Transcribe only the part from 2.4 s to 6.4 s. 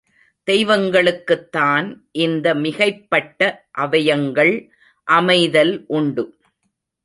மிகைப்பட்ட அவயங்கள் அமைதல் உண்டு.